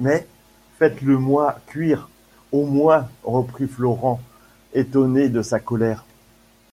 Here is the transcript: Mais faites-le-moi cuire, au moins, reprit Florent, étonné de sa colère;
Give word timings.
Mais 0.00 0.26
faites-le-moi 0.78 1.60
cuire, 1.66 2.08
au 2.50 2.64
moins, 2.64 3.10
reprit 3.24 3.66
Florent, 3.68 4.22
étonné 4.72 5.28
de 5.28 5.42
sa 5.42 5.60
colère; 5.60 6.06